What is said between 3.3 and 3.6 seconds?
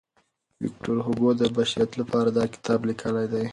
دی.